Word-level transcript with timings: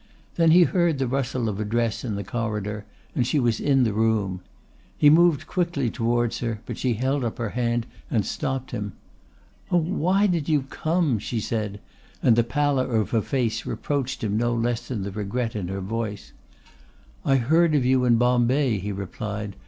Then 0.35 0.49
he 0.49 0.63
heard 0.63 0.97
the 0.97 1.05
rustle 1.05 1.47
of 1.47 1.59
a 1.59 1.63
dress 1.63 2.03
in 2.03 2.15
the 2.15 2.23
corridor, 2.23 2.85
and 3.15 3.27
she 3.27 3.39
was 3.39 3.59
in 3.59 3.83
the 3.83 3.93
room. 3.93 4.41
He 4.97 5.11
moved 5.11 5.45
quickly 5.45 5.91
towards 5.91 6.39
her, 6.39 6.59
but 6.65 6.79
she 6.79 6.95
held 6.95 7.23
up 7.23 7.37
her 7.37 7.49
hand 7.51 7.85
and 8.09 8.25
stopped 8.25 8.71
him. 8.71 8.93
"Oh, 9.69 9.77
why 9.77 10.25
did 10.25 10.49
you 10.49 10.63
come?" 10.71 11.19
she 11.19 11.39
said, 11.39 11.79
and 12.23 12.35
the 12.35 12.43
pallor 12.43 12.95
of 12.95 13.11
her 13.11 13.21
face 13.21 13.63
reproached 13.63 14.23
him 14.23 14.37
no 14.37 14.55
less 14.55 14.87
than 14.87 15.03
the 15.03 15.11
regret 15.11 15.55
in 15.55 15.67
her 15.67 15.81
voice. 15.81 16.31
"I 17.23 17.35
heard 17.35 17.75
of 17.75 17.85
you 17.85 18.03
in 18.03 18.15
Bombay," 18.15 18.79
he 18.79 18.91
replied. 18.91 19.55